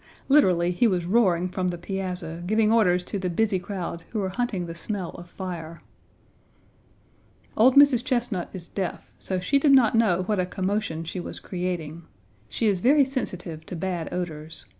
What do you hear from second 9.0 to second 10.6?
so she did not know what a